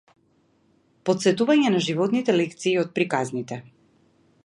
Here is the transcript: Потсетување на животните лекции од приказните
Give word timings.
Потсетување 1.09 1.73
на 1.75 1.83
животните 1.89 2.37
лекции 2.41 2.75
од 2.85 2.93
приказните 2.99 3.63